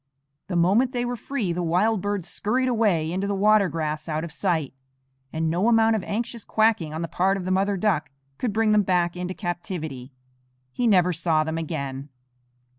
[0.47, 4.23] The moment they were free the wild birds scurried away into the water grass out
[4.23, 4.73] of sight,
[5.31, 8.09] and no amount of anxious quacking on the part of the mother duck
[8.39, 10.11] could bring them back into captivity.
[10.71, 12.09] He never saw them again.